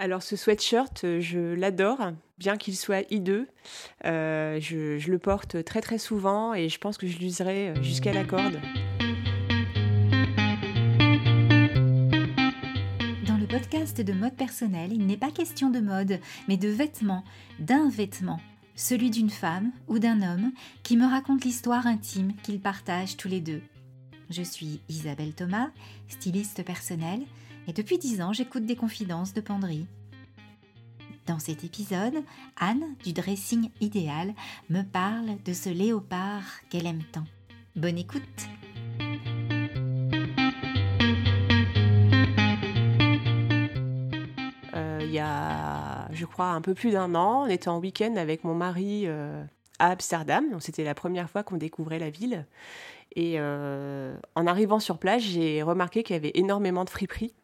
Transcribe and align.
Alors 0.00 0.22
ce 0.22 0.36
sweatshirt, 0.36 1.02
euh, 1.02 1.20
je 1.20 1.40
l'adore, 1.54 2.12
bien 2.38 2.56
qu'il 2.56 2.76
soit 2.76 3.04
hideux. 3.12 3.48
Euh, 4.04 4.60
je, 4.60 5.10
le 5.10 5.18
porte 5.18 5.64
très 5.64 5.80
très 5.80 5.98
souvent 5.98 6.54
et 6.54 6.68
je 6.68 6.78
pense 6.78 6.98
que 6.98 7.08
je 7.08 7.18
l'userai 7.18 7.70
euh, 7.70 7.82
jusqu'à 7.82 8.12
la 8.12 8.22
corde. 8.22 8.60
Dans 13.26 13.36
le 13.36 13.46
podcast 13.48 14.00
de 14.00 14.12
mode 14.12 14.36
personnel, 14.36 14.92
il 14.92 15.04
n'est 15.04 15.16
pas 15.16 15.32
question 15.32 15.68
de 15.68 15.80
mode, 15.80 16.20
mais 16.46 16.56
de 16.56 16.68
vêtements, 16.68 17.24
d'un 17.58 17.88
vêtement, 17.88 18.38
celui 18.76 19.10
d'une 19.10 19.30
femme 19.30 19.72
ou 19.88 19.98
d'un 19.98 20.22
homme 20.22 20.52
qui 20.84 20.96
me 20.96 21.10
raconte 21.10 21.44
l'histoire 21.44 21.88
intime 21.88 22.34
qu'ils 22.44 22.60
partagent 22.60 23.16
tous 23.16 23.26
les 23.26 23.40
deux. 23.40 23.62
Je 24.30 24.42
suis 24.42 24.80
Isabelle 24.88 25.34
Thomas, 25.34 25.70
styliste 26.06 26.64
personnelle, 26.64 27.22
et 27.68 27.72
depuis 27.72 27.98
dix 27.98 28.22
ans, 28.22 28.32
j'écoute 28.32 28.64
des 28.64 28.76
confidences 28.76 29.34
de 29.34 29.42
penderie. 29.42 29.86
Dans 31.26 31.38
cet 31.38 31.62
épisode, 31.62 32.24
Anne, 32.56 32.96
du 33.04 33.12
dressing 33.12 33.68
idéal, 33.82 34.32
me 34.70 34.80
parle 34.82 35.36
de 35.44 35.52
ce 35.52 35.68
léopard 35.68 36.44
qu'elle 36.70 36.86
aime 36.86 37.02
tant. 37.12 37.24
Bonne 37.76 37.98
écoute 37.98 38.22
Euh, 44.74 45.00
il 45.02 45.10
y 45.10 45.18
a, 45.18 46.08
je 46.12 46.24
crois, 46.24 46.46
un 46.46 46.60
peu 46.60 46.72
plus 46.72 46.92
d'un 46.92 47.14
an, 47.14 47.44
on 47.44 47.46
était 47.48 47.68
en 47.68 47.78
week-end 47.78 48.16
avec 48.16 48.44
mon 48.44 48.54
mari 48.54 49.02
euh, 49.06 49.44
à 49.78 49.90
Amsterdam. 49.90 50.44
C'était 50.60 50.84
la 50.84 50.94
première 50.94 51.28
fois 51.28 51.42
qu'on 51.42 51.56
découvrait 51.56 51.98
la 51.98 52.10
ville. 52.10 52.46
Et 53.16 53.34
euh, 53.36 54.16
en 54.34 54.46
arrivant 54.46 54.78
sur 54.78 54.98
place, 54.98 55.22
j'ai 55.22 55.62
remarqué 55.62 56.02
qu'il 56.02 56.14
y 56.14 56.18
avait 56.18 56.32
énormément 56.34 56.84
de 56.84 56.90
friperies. 56.90 57.34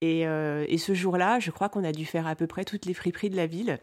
Et, 0.00 0.26
euh, 0.26 0.64
et 0.68 0.78
ce 0.78 0.94
jour-là, 0.94 1.40
je 1.40 1.50
crois 1.50 1.68
qu'on 1.68 1.84
a 1.84 1.92
dû 1.92 2.06
faire 2.06 2.26
à 2.26 2.34
peu 2.34 2.46
près 2.46 2.64
toutes 2.64 2.86
les 2.86 2.94
friperies 2.94 3.30
de 3.30 3.36
la 3.36 3.46
ville. 3.46 3.78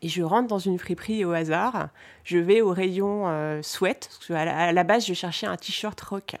Et 0.00 0.08
je 0.08 0.22
rentre 0.22 0.46
dans 0.46 0.60
une 0.60 0.78
friperie 0.78 1.24
au 1.24 1.32
hasard. 1.32 1.88
Je 2.22 2.38
vais 2.38 2.60
au 2.60 2.70
rayon 2.70 3.24
euh, 3.26 3.62
sweat. 3.62 4.08
À 4.30 4.72
la 4.72 4.84
base, 4.84 5.06
je 5.06 5.14
cherchais 5.14 5.46
un 5.46 5.56
t-shirt 5.56 6.00
rock. 6.00 6.36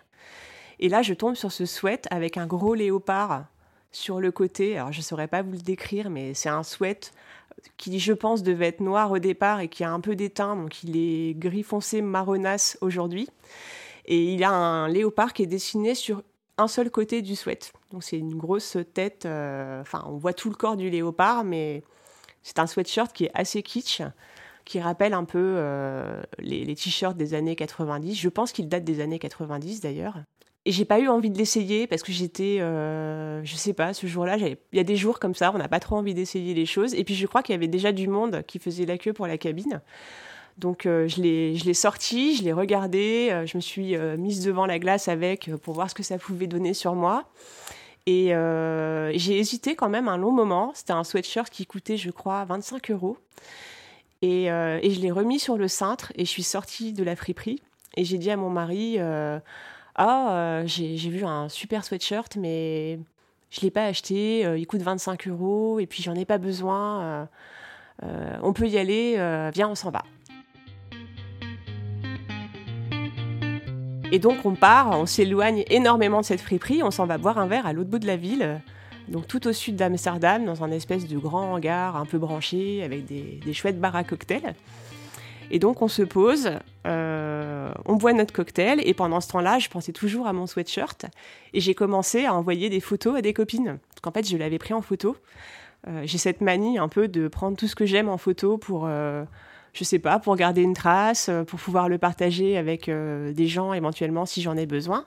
Et 0.78 0.88
là, 0.88 1.02
je 1.02 1.12
tombe 1.14 1.34
sur 1.34 1.50
ce 1.50 1.66
sweat 1.66 2.06
avec 2.10 2.36
un 2.36 2.46
gros 2.46 2.74
léopard 2.74 3.46
sur 3.90 4.20
le 4.20 4.30
côté. 4.30 4.78
Alors, 4.78 4.92
je 4.92 4.98
ne 4.98 5.02
saurais 5.02 5.26
pas 5.26 5.42
vous 5.42 5.52
le 5.52 5.58
décrire, 5.58 6.08
mais 6.08 6.34
c'est 6.34 6.48
un 6.48 6.62
sweat 6.62 7.12
qui, 7.76 7.98
je 7.98 8.12
pense, 8.12 8.44
devait 8.44 8.68
être 8.68 8.80
noir 8.80 9.10
au 9.10 9.18
départ 9.18 9.58
et 9.58 9.66
qui 9.66 9.82
a 9.82 9.90
un 9.90 9.98
peu 9.98 10.14
d'éteint. 10.14 10.54
Donc, 10.54 10.84
il 10.84 10.96
est 10.96 11.34
gris 11.36 11.64
foncé 11.64 12.00
marronasse 12.00 12.78
aujourd'hui. 12.80 13.28
Et 14.06 14.34
il 14.34 14.44
a 14.44 14.50
un 14.50 14.88
léopard 14.88 15.32
qui 15.32 15.42
est 15.42 15.46
dessiné 15.46 15.96
sur 15.96 16.22
un 16.58 16.68
seul 16.68 16.90
côté 16.90 17.22
du 17.22 17.36
sweat. 17.36 17.72
Donc 17.92 18.02
c'est 18.02 18.18
une 18.18 18.36
grosse 18.36 18.76
tête, 18.92 19.24
euh, 19.24 19.80
enfin 19.80 20.04
on 20.06 20.16
voit 20.16 20.34
tout 20.34 20.50
le 20.50 20.56
corps 20.56 20.76
du 20.76 20.90
léopard, 20.90 21.44
mais 21.44 21.82
c'est 22.42 22.58
un 22.58 22.66
sweatshirt 22.66 23.12
qui 23.12 23.24
est 23.24 23.30
assez 23.34 23.62
kitsch, 23.62 24.02
qui 24.64 24.80
rappelle 24.80 25.14
un 25.14 25.24
peu 25.24 25.54
euh, 25.56 26.20
les, 26.38 26.74
t-shirts 26.74 27.16
des 27.16 27.34
années 27.34 27.56
90. 27.56 28.14
Je 28.14 28.28
pense 28.28 28.52
qu'il 28.52 28.68
date 28.68 28.84
des 28.84 29.00
années 29.00 29.18
90 29.18 29.80
d'ailleurs. 29.80 30.18
Et 30.64 30.72
j'ai 30.72 30.84
pas 30.84 30.98
eu 30.98 31.08
envie 31.08 31.30
de 31.30 31.38
l'essayer 31.38 31.86
parce 31.86 32.02
que 32.02 32.12
j'étais, 32.12 32.58
euh, 32.60 33.42
je 33.42 33.56
sais 33.56 33.72
pas, 33.72 33.94
ce 33.94 34.06
jour-là, 34.06 34.36
il 34.36 34.58
y 34.74 34.80
a 34.80 34.84
des 34.84 34.96
jours 34.96 35.18
comme 35.18 35.34
ça, 35.34 35.50
on 35.54 35.58
n'a 35.58 35.68
pas 35.68 35.80
trop 35.80 35.96
envie 35.96 36.12
d'essayer 36.12 36.52
les 36.52 36.66
choses. 36.66 36.94
Et 36.94 37.04
puis 37.04 37.14
je 37.14 37.26
crois 37.26 37.42
qu'il 37.42 37.54
y 37.54 37.56
avait 37.56 37.68
déjà 37.68 37.92
du 37.92 38.08
monde 38.08 38.42
qui 38.46 38.58
faisait 38.58 38.84
la 38.84 38.98
queue 38.98 39.14
pour 39.14 39.26
la 39.26 39.38
cabine. 39.38 39.80
Donc 40.58 40.86
euh, 40.86 41.06
je 41.06 41.22
l'ai 41.22 41.74
sorti, 41.74 42.36
je 42.36 42.42
l'ai 42.42 42.52
regardé, 42.52 43.28
euh, 43.30 43.46
je 43.46 43.56
me 43.56 43.60
suis 43.60 43.96
euh, 43.96 44.16
mise 44.16 44.44
devant 44.44 44.66
la 44.66 44.80
glace 44.80 45.06
avec 45.06 45.50
pour 45.62 45.74
voir 45.74 45.88
ce 45.88 45.94
que 45.94 46.02
ça 46.02 46.18
pouvait 46.18 46.48
donner 46.48 46.74
sur 46.74 46.94
moi. 46.94 47.24
Et 48.06 48.28
j'ai 49.18 49.38
hésité 49.38 49.76
quand 49.76 49.90
même 49.90 50.08
un 50.08 50.16
long 50.16 50.32
moment. 50.32 50.72
C'était 50.74 50.94
un 50.94 51.04
sweatshirt 51.04 51.50
qui 51.50 51.66
coûtait, 51.66 51.98
je 51.98 52.10
crois, 52.10 52.42
25 52.46 52.90
euros. 52.90 53.18
Et, 54.22 54.44
et 54.44 54.90
je 54.90 55.00
l'ai 55.00 55.10
remis 55.10 55.38
sur 55.38 55.58
le 55.58 55.68
cintre 55.68 56.10
et 56.14 56.24
je 56.24 56.30
suis 56.30 56.42
sortie 56.42 56.94
de 56.94 57.04
la 57.04 57.16
friperie. 57.16 57.60
Et 57.98 58.04
j'ai 58.04 58.16
dit 58.16 58.30
à 58.30 58.38
mon 58.38 58.48
mari 58.48 58.96
Ah, 59.94 60.62
j'ai 60.64 60.96
vu 60.96 61.26
un 61.26 61.50
super 61.50 61.84
sweatshirt, 61.84 62.36
mais 62.36 62.98
je 63.50 63.60
ne 63.60 63.64
l'ai 63.64 63.70
pas 63.70 63.84
acheté. 63.84 64.40
il 64.56 64.66
coûte 64.66 64.80
25 64.80 65.28
euros 65.28 65.78
et 65.78 65.84
puis 65.84 66.02
j'en 66.02 66.14
ai 66.14 66.24
pas 66.24 66.38
besoin. 66.38 67.28
on 68.02 68.52
peut 68.54 68.68
y 68.68 68.78
aller, 68.78 69.16
viens, 69.52 69.68
on 69.68 69.74
s'en 69.74 69.90
va. 69.90 70.02
Et 74.10 74.18
donc 74.18 74.46
on 74.46 74.54
part, 74.54 74.98
on 74.98 75.04
s'éloigne 75.04 75.64
énormément 75.68 76.20
de 76.20 76.24
cette 76.24 76.40
friperie, 76.40 76.82
on 76.82 76.90
s'en 76.90 77.04
va 77.04 77.18
boire 77.18 77.36
un 77.36 77.46
verre 77.46 77.66
à 77.66 77.74
l'autre 77.74 77.90
bout 77.90 77.98
de 77.98 78.06
la 78.06 78.16
ville, 78.16 78.62
donc 79.08 79.26
tout 79.26 79.46
au 79.46 79.52
sud 79.52 79.76
d'Amsterdam, 79.76 80.46
dans 80.46 80.64
un 80.64 80.70
espèce 80.70 81.06
de 81.06 81.18
grand 81.18 81.52
hangar 81.52 81.94
un 81.96 82.06
peu 82.06 82.16
branché 82.16 82.82
avec 82.82 83.04
des, 83.04 83.52
chouettes 83.52 83.78
bars 83.78 83.96
à 83.96 84.04
cocktails. 84.04 84.54
Et 85.50 85.58
donc 85.58 85.82
on 85.82 85.88
se 85.88 86.02
pose, 86.02 86.52
euh, 86.86 87.70
on 87.84 87.96
boit 87.96 88.14
notre 88.14 88.32
cocktail, 88.32 88.80
et 88.82 88.94
pendant 88.94 89.20
ce 89.20 89.28
temps-là, 89.28 89.58
je 89.58 89.68
pensais 89.68 89.92
toujours 89.92 90.26
à 90.26 90.32
mon 90.32 90.46
sweatshirt, 90.46 91.04
et 91.52 91.60
j'ai 91.60 91.74
commencé 91.74 92.24
à 92.24 92.34
envoyer 92.34 92.70
des 92.70 92.80
photos 92.80 93.16
à 93.16 93.20
des 93.20 93.34
copines, 93.34 93.78
parce 93.90 94.00
qu'en 94.00 94.12
fait 94.12 94.26
je 94.26 94.38
l'avais 94.38 94.58
pris 94.58 94.72
en 94.72 94.80
photo. 94.80 95.16
Euh, 95.86 96.02
j'ai 96.04 96.18
cette 96.18 96.40
manie 96.40 96.78
un 96.78 96.88
peu 96.88 97.08
de 97.08 97.28
prendre 97.28 97.58
tout 97.58 97.68
ce 97.68 97.76
que 97.76 97.84
j'aime 97.84 98.08
en 98.08 98.18
photo 98.18 98.56
pour, 98.56 98.86
euh, 98.86 99.24
je 99.78 99.84
sais 99.84 100.00
pas, 100.00 100.18
pour 100.18 100.34
garder 100.34 100.62
une 100.62 100.74
trace, 100.74 101.28
euh, 101.28 101.44
pour 101.44 101.60
pouvoir 101.60 101.88
le 101.88 101.98
partager 101.98 102.56
avec 102.56 102.88
euh, 102.88 103.32
des 103.32 103.46
gens 103.46 103.72
éventuellement 103.72 104.26
si 104.26 104.42
j'en 104.42 104.56
ai 104.56 104.66
besoin. 104.66 105.04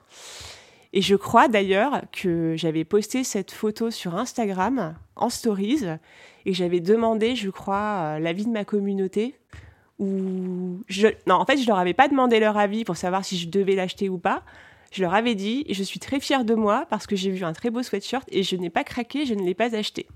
Et 0.94 1.02
je 1.02 1.16
crois 1.16 1.50
d'ailleurs 1.50 2.02
que 2.14 2.56
j'avais 2.56 2.86
posté 2.86 3.26
cette 3.26 3.52
photo 3.52 3.92
sur 3.92 4.16
Instagram 4.16 4.96
en 5.18 5.30
stories 5.30 5.84
et 6.46 6.54
j'avais 6.54 6.80
demandé, 6.80 7.36
je 7.36 7.50
crois, 7.50 8.16
euh, 8.16 8.20
l'avis 8.20 8.46
de 8.46 8.52
ma 8.52 8.64
communauté. 8.64 9.36
Ou 10.00 10.82
je... 10.88 11.08
non, 11.28 11.36
en 11.36 11.46
fait, 11.46 11.58
je 11.58 11.68
leur 11.68 11.78
avais 11.78 11.94
pas 11.94 12.08
demandé 12.08 12.40
leur 12.40 12.58
avis 12.58 12.86
pour 12.86 12.96
savoir 12.96 13.26
si 13.26 13.38
je 13.38 13.50
devais 13.50 13.76
l'acheter 13.76 14.08
ou 14.08 14.18
pas. 14.18 14.44
Je 14.94 15.02
leur 15.02 15.14
avais 15.14 15.36
dit, 15.36 15.66
je 15.70 15.84
suis 15.84 16.00
très 16.00 16.22
fière 16.22 16.46
de 16.46 16.56
moi 16.56 16.86
parce 16.90 17.08
que 17.08 17.18
j'ai 17.18 17.30
vu 17.30 17.44
un 17.44 17.54
très 17.54 17.70
beau 17.70 17.84
sweatshirt 17.84 18.26
et 18.32 18.44
je 18.44 18.56
n'ai 18.56 18.70
pas 18.70 18.86
craqué, 18.86 19.26
je 19.26 19.34
ne 19.34 19.44
l'ai 19.44 19.54
pas 19.54 19.76
acheté. 19.76 20.08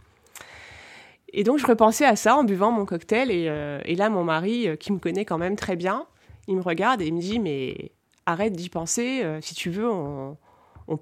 Et 1.38 1.44
donc 1.44 1.59
je 1.59 1.68
repensais 1.68 2.06
à 2.06 2.16
ça 2.16 2.38
en 2.38 2.46
buvant 2.46 2.72
mon 2.72 2.85
cocktail 2.85 3.29
et, 3.29 3.47
euh, 3.50 3.79
là 3.85 4.09
mon 4.09 4.23
mari, 4.23 4.69
euh, 4.69 4.78
qui 4.78 4.94
me 4.94 5.00
connaît 5.00 5.25
quand 5.25 5.38
même 5.38 5.57
très 5.57 5.75
bien, 5.75 6.07
il 6.47 6.56
me 6.56 6.62
regarde 6.62 7.01
et 7.01 7.07
il 7.07 7.13
me 7.13 7.19
dit 7.19 7.40
mais 7.40 7.91
arrête 8.25 8.53
d'y 8.53 8.69
penser, 8.69 9.22
euh, 9.22 9.41
si 9.41 9.53
tu 9.53 9.69
veux 9.69 9.88
on, 9.88 10.38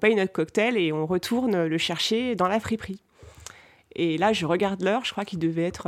paye 0.00 0.16
notre 0.16 0.32
cocktail 0.32 0.76
et 0.76 0.92
on 0.92 1.06
retourne 1.06 1.66
le 1.66 1.78
chercher 1.78 2.34
dans 2.34 2.48
la 2.48 2.58
friperie. 2.58 3.00
Et 3.94 4.18
là 4.18 4.32
je 4.32 4.44
regarde 4.44 4.82
l'heure, 4.82 5.04
je 5.04 5.12
crois 5.12 5.24
qu'il 5.24 5.38
devait 5.38 5.66
être 5.66 5.86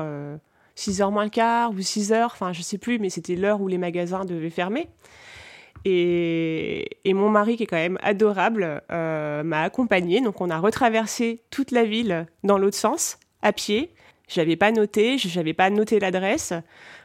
6h 0.76 1.10
moins 1.10 1.24
le 1.24 1.30
quart 1.30 1.72
ou 1.72 1.78
6h, 1.78 2.26
enfin 2.26 2.52
je 2.52 2.62
sais 2.62 2.78
plus, 2.78 3.00
mais 3.00 3.10
c'était 3.10 3.34
l'heure 3.34 3.60
où 3.60 3.66
les 3.66 3.78
magasins 3.78 4.24
devaient 4.24 4.50
fermer. 4.50 4.88
Et, 5.84 6.98
et 7.04 7.14
mon 7.14 7.30
mari, 7.30 7.56
qui 7.56 7.64
est 7.64 7.66
quand 7.66 7.76
même 7.76 7.98
adorable, 8.00 8.82
m'a 8.90 9.62
accompagné. 9.62 10.20
Donc 10.20 10.40
on 10.40 10.50
a 10.50 10.58
retraversé 10.58 11.42
toute 11.50 11.72
la 11.72 11.84
ville 11.84 12.26
dans 12.44 12.58
l'autre 12.58 12.76
sens, 12.76 13.18
à 13.42 13.52
pied. 13.52 13.90
Je 14.28 14.40
n'avais 14.40 14.56
pas 14.56 14.72
noté, 14.72 15.18
je 15.18 15.34
n'avais 15.38 15.54
pas 15.54 15.70
noté 15.70 16.00
l'adresse. 16.00 16.52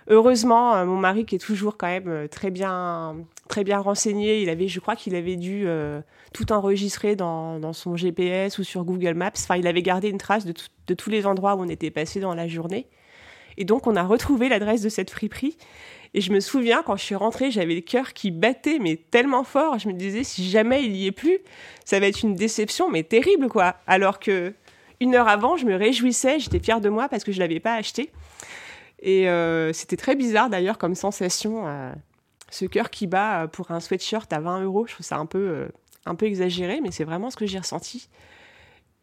Heureusement, 0.07 0.75
euh, 0.75 0.85
mon 0.85 0.97
mari, 0.97 1.25
qui 1.25 1.35
est 1.35 1.39
toujours 1.39 1.77
quand 1.77 1.87
même 1.87 2.07
euh, 2.07 2.27
très 2.27 2.49
bien, 2.49 3.15
très 3.47 3.63
bien 3.63 3.79
renseigné, 3.79 4.41
il 4.41 4.49
avait, 4.49 4.67
je 4.67 4.79
crois 4.79 4.95
qu'il 4.95 5.15
avait 5.15 5.35
dû 5.35 5.63
euh, 5.67 6.01
tout 6.33 6.51
enregistrer 6.51 7.15
dans, 7.15 7.73
son 7.73 7.95
GPS 7.95 8.57
ou 8.57 8.63
sur 8.63 8.83
Google 8.83 9.13
Maps. 9.13 9.31
Enfin, 9.37 9.55
il 9.57 9.67
avait 9.67 9.83
gardé 9.83 10.09
une 10.09 10.17
trace 10.17 10.45
de, 10.45 10.53
de 10.87 10.93
tous 10.95 11.11
les 11.11 11.27
endroits 11.27 11.55
où 11.55 11.61
on 11.61 11.69
était 11.69 11.91
passé 11.91 12.19
dans 12.19 12.33
la 12.33 12.47
journée. 12.47 12.87
Et 13.57 13.65
donc, 13.65 13.85
on 13.85 13.95
a 13.95 14.03
retrouvé 14.03 14.49
l'adresse 14.49 14.81
de 14.81 14.89
cette 14.89 15.11
friperie. 15.11 15.57
Et 16.13 16.21
je 16.21 16.33
me 16.33 16.39
souviens, 16.39 16.81
quand 16.83 16.95
je 16.95 17.03
suis 17.03 17.15
rentrée, 17.15 17.51
j'avais 17.51 17.75
le 17.75 17.81
cœur 17.81 18.13
qui 18.13 18.31
battait, 18.31 18.79
mais 18.79 18.97
tellement 18.97 19.43
fort. 19.43 19.77
Je 19.77 19.87
me 19.87 19.93
disais, 19.93 20.23
si 20.23 20.49
jamais 20.49 20.83
il 20.83 20.95
y 20.95 21.05
est 21.05 21.11
plus, 21.11 21.37
ça 21.85 21.99
va 21.99 22.07
être 22.07 22.23
une 22.23 22.35
déception, 22.35 22.89
mais 22.89 23.03
terrible, 23.03 23.47
quoi. 23.47 23.75
Alors 23.87 24.19
que 24.19 24.53
une 25.01 25.15
heure 25.15 25.27
avant, 25.27 25.57
je 25.57 25.65
me 25.65 25.75
réjouissais, 25.75 26.39
j'étais 26.39 26.59
fière 26.59 26.79
de 26.79 26.87
moi 26.87 27.09
parce 27.09 27.23
que 27.23 27.33
je 27.33 27.39
l'avais 27.39 27.59
pas 27.59 27.73
acheté. 27.73 28.11
Et 28.99 29.27
euh, 29.27 29.73
c'était 29.73 29.97
très 29.97 30.15
bizarre 30.15 30.49
d'ailleurs 30.49 30.77
comme 30.77 30.95
sensation, 30.95 31.67
euh, 31.67 31.91
ce 32.49 32.65
cœur 32.65 32.89
qui 32.89 33.07
bat 33.07 33.47
pour 33.51 33.71
un 33.71 33.79
sweatshirt 33.79 34.31
à 34.31 34.39
20 34.39 34.63
euros. 34.63 34.85
Je 34.87 34.93
trouve 34.93 35.05
ça 35.05 35.17
un 35.17 35.25
peu, 35.25 35.39
euh, 35.39 35.67
un 36.05 36.15
peu 36.15 36.27
exagéré, 36.27 36.79
mais 36.81 36.91
c'est 36.91 37.03
vraiment 37.03 37.29
ce 37.29 37.35
que 37.35 37.45
j'ai 37.45 37.59
ressenti. 37.59 38.09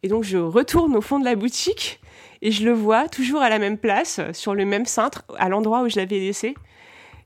Et 0.01 0.07
donc 0.07 0.23
je 0.23 0.37
retourne 0.37 0.95
au 0.95 1.01
fond 1.01 1.19
de 1.19 1.25
la 1.25 1.35
boutique 1.35 1.99
et 2.41 2.51
je 2.51 2.63
le 2.63 2.71
vois 2.71 3.09
toujours 3.09 3.41
à 3.41 3.49
la 3.49 3.59
même 3.59 3.77
place, 3.77 4.21
sur 4.31 4.55
le 4.55 4.63
même 4.63 4.85
cintre, 4.85 5.25
à 5.37 5.49
l'endroit 5.49 5.83
où 5.83 5.89
je 5.89 5.97
l'avais 5.97 6.19
laissé. 6.19 6.55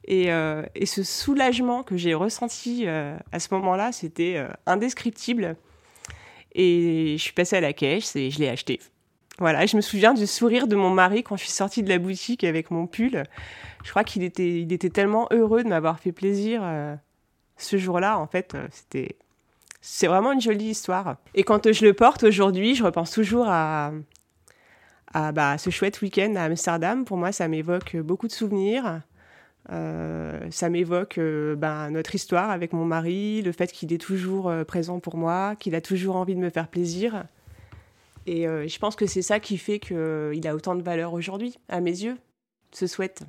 Et, 0.06 0.31
euh, 0.31 0.64
et, 0.75 0.86
ce 0.86 1.04
soulagement 1.04 1.84
que 1.84 1.96
j'ai 1.96 2.14
ressenti 2.14 2.84
euh, 2.86 3.18
à 3.31 3.40
ce 3.40 3.54
moment-là, 3.54 3.92
c'était 3.92 4.36
euh, 4.36 4.50
indescriptible. 4.66 5.56
Et 6.56 7.16
je 7.18 7.22
suis 7.22 7.34
passée 7.34 7.56
à 7.56 7.62
la 7.62 7.74
caisse 7.74 8.16
et 8.16 8.30
je 8.30 8.40
l'ai 8.40 8.50
acheté. 8.50 8.80
Voilà, 9.40 9.66
je 9.66 9.76
me 9.76 9.82
souviens 9.82 10.14
du 10.14 10.28
sourire 10.28 10.68
de 10.68 10.76
mon 10.76 10.92
mari 10.92 11.24
quand 11.24 11.36
je 11.36 11.44
suis 11.44 11.52
sortie 11.52 11.82
de 11.82 11.90
la 11.90 11.98
boutique 11.98 12.44
avec 12.44 12.70
mon 12.70 12.86
pull. 12.86 13.24
Je 13.84 13.90
crois 13.90 14.04
qu'il 14.04 14.24
était, 14.24 14.62
il 14.62 14.72
était 14.72 14.92
tellement 14.92 15.28
heureux 15.32 15.64
de 15.64 15.70
m'avoir 15.70 16.00
fait 16.00 16.12
plaisir 16.12 16.62
euh, 16.64 16.96
ce 17.58 17.78
jour-là. 17.78 18.20
En 18.20 18.28
fait, 18.28 18.54
euh, 18.54 18.68
c'était, 18.72 19.16
c'est 19.82 20.08
vraiment 20.08 20.32
une 20.32 20.42
jolie 20.42 20.70
histoire. 20.70 21.18
Et 21.34 21.44
quand 21.44 21.72
je 21.72 21.84
le 21.84 21.94
porte 21.94 22.24
aujourd'hui, 22.24 22.76
je 22.76 22.84
repense 22.84 23.10
toujours 23.10 23.48
à, 23.48 23.92
à 25.14 25.32
bah, 25.32 25.58
ce 25.58 25.72
chouette 25.72 26.02
week-end 26.02 26.36
à 26.36 26.44
Amsterdam. 26.44 27.04
Pour 27.04 27.18
moi, 27.18 27.32
ça 27.32 27.48
m'évoque 27.48 27.98
beaucoup 27.98 28.28
de 28.28 28.32
souvenirs. 28.32 29.02
Euh, 29.71 30.39
ça 30.51 30.69
m'évoque 30.69 31.18
euh, 31.18 31.56
ben, 31.56 31.89
notre 31.89 32.15
histoire 32.15 32.50
avec 32.50 32.74
mon 32.74 32.83
mari, 32.83 33.42
le 33.42 33.54
fait 33.54 33.71
qu'il 33.71 33.94
est 33.94 33.98
toujours 33.98 34.50
euh, 34.50 34.63
présent 34.65 35.00
pour 35.00 35.15
moi, 35.15 35.56
qu'il 35.56 35.74
a 35.74 35.81
toujours 35.81 36.18
envie 36.18 36.36
de 36.36 36.39
me 36.39 36.50
faire 36.50 36.68
plaisir. 36.68 37.25
Et 38.25 38.44
je 38.45 38.80
pense 38.80 38.95
que 38.95 39.06
c'est 39.06 39.21
ça 39.21 39.42
qui 39.42 39.57
fait 39.57 39.80
qu'il 39.80 40.48
a 40.48 40.56
autant 40.56 40.75
de 40.75 40.81
valeur 40.81 41.12
aujourd'hui, 41.12 41.60
à 41.68 41.81
mes 41.81 41.92
yeux, 41.92 42.15
ce 42.71 42.88
sweat. 42.88 43.24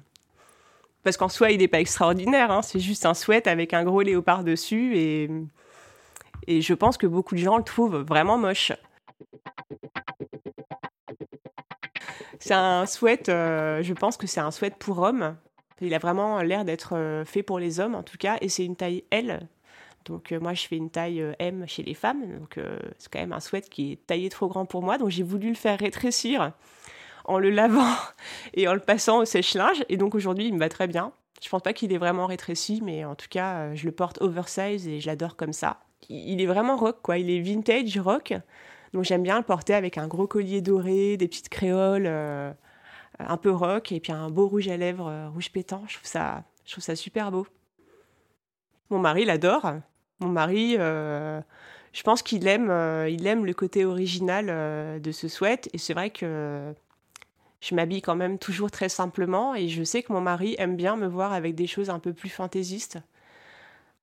Parce 1.03 1.17
qu'en 1.17 1.29
soi, 1.29 1.51
il 1.51 1.59
n'est 1.59 1.67
pas 1.67 1.81
extraordinaire, 1.81 2.53
hein, 2.53 2.63
c'est 2.63 2.79
juste 2.79 3.05
un 3.05 3.13
sweat 3.13 3.49
avec 3.49 3.75
un 3.75 3.83
gros 3.83 4.03
léopard 4.03 4.45
dessus. 4.45 4.97
Et, 4.97 5.29
et 6.47 6.61
je 6.61 6.75
pense 6.75 6.97
que 6.97 7.09
beaucoup 7.09 7.35
de 7.35 7.41
gens 7.41 7.57
le 7.57 7.65
trouvent 7.65 8.05
vraiment 8.07 8.39
moche. 8.39 8.71
C'est 12.39 12.55
un 12.55 12.87
sweat, 12.87 13.27
je 13.27 13.93
pense 13.95 14.17
que 14.17 14.29
c'est 14.29 14.39
un 14.39 14.53
sweat 14.53 14.77
pour 14.77 15.01
homme, 15.01 15.35
il 15.85 15.95
a 15.95 15.99
vraiment 15.99 16.41
l'air 16.43 16.65
d'être 16.65 16.95
euh, 16.97 17.25
fait 17.25 17.43
pour 17.43 17.59
les 17.59 17.81
hommes 17.81 17.95
en 17.95 18.03
tout 18.03 18.17
cas, 18.19 18.37
et 18.41 18.49
c'est 18.49 18.65
une 18.65 18.77
taille 18.77 19.05
L. 19.11 19.47
Donc 20.05 20.33
euh, 20.33 20.41
moi 20.41 20.55
je 20.55 20.67
fais 20.67 20.77
une 20.77 20.91
taille 20.91 21.21
euh, 21.21 21.33
M 21.39 21.65
chez 21.67 21.83
les 21.83 21.95
femmes, 21.95 22.39
donc 22.39 22.59
c'est 22.99 23.13
quand 23.13 23.21
même 23.21 23.33
un 23.33 23.41
sweat 23.41 23.69
qui 23.69 23.93
est 23.93 24.07
taillé 24.07 24.29
trop 24.29 24.49
grand 24.49 24.67
pour 24.67 24.83
moi, 24.83 24.99
donc 24.99 25.11
j'ai 25.11 25.23
voulu 25.23 25.49
le 25.49 25.55
faire 25.55 25.79
rétrécir 25.79 26.53
en 27.25 27.39
le 27.39 27.51
lavant 27.51 27.95
et 28.55 28.69
en 28.69 28.75
le 28.75 28.81
passant 28.81 29.19
au 29.19 29.25
sèche-linge, 29.25 29.85
et 29.89 29.97
donc 29.97 30.15
aujourd'hui 30.15 30.47
il 30.47 30.55
me 30.55 30.59
va 30.59 30.69
très 30.69 30.87
bien. 30.87 31.13
Je 31.43 31.49
pense 31.49 31.63
pas 31.63 31.73
qu'il 31.73 31.93
est 31.93 31.99
vraiment 31.99 32.27
rétréci, 32.27 32.81
mais 32.83 33.05
en 33.05 33.15
tout 33.15 33.27
cas 33.29 33.75
je 33.75 33.87
le 33.87 33.93
porte 33.93 34.21
oversize 34.23 34.89
et 34.89 35.01
je 35.01 35.07
l'adore 35.07 35.37
comme 35.37 35.53
ça. 35.53 35.81
Il 36.09 36.41
est 36.41 36.47
vraiment 36.47 36.77
rock 36.77 36.99
quoi, 37.03 37.19
il 37.19 37.31
est 37.31 37.41
vintage 37.41 37.99
rock, 37.99 38.35
donc 38.93 39.05
j'aime 39.05 39.23
bien 39.23 39.39
le 39.39 39.45
porter 39.45 39.75
avec 39.75 39.99
un 39.99 40.07
gros 40.07 40.27
collier 40.27 40.61
doré, 40.61 41.17
des 41.17 41.29
petites 41.29 41.49
créoles 41.49 42.07
un 43.19 43.37
peu 43.37 43.51
rock 43.51 43.93
et 43.93 44.01
puis 44.01 44.13
un 44.13 44.31
beau 44.31 44.49
rouge 44.49 44.69
à 44.69 44.77
lèvres 44.77 45.09
euh, 45.09 45.29
rouge 45.29 45.51
pétant. 45.51 45.85
Je 45.89 45.95
trouve 45.97 46.07
ça, 46.07 46.45
je 46.65 46.73
trouve 46.73 46.95
super 46.95 47.31
beau. 47.31 47.47
Mon 48.91 48.99
mari 48.99 49.25
l'adore. 49.25 49.73
Mon 50.21 50.29
mari, 50.29 50.77
euh, 50.79 51.41
je 51.93 52.03
pense 52.03 52.23
qu'il 52.23 52.47
aime, 52.47 52.71
euh, 52.71 53.09
il 53.09 53.27
aime 53.27 53.45
le 53.45 53.55
côté 53.55 53.85
original 53.85 55.01
de 55.01 55.13
ce 55.13 55.29
sweat. 55.29 55.69
Et 55.73 55.79
c'est 55.79 55.95
vrai 55.95 56.11
que 56.11 56.73
je 57.61 57.75
m'habille 57.75 58.03
quand 58.03 58.15
même 58.15 58.39
toujours 58.39 58.71
très 58.71 58.89
simplement. 58.89 59.55
Et 59.55 59.69
je 59.69 59.83
sais 59.83 60.03
que 60.03 60.13
mon 60.13 60.21
mari 60.21 60.55
aime 60.59 60.77
bien 60.77 60.97
me 60.97 61.07
voir 61.07 61.33
avec 61.33 61.55
des 61.55 61.67
choses 61.67 61.91
un 61.91 61.99
peu 61.99 62.13
plus 62.13 62.29
fantaisistes. 62.29 62.99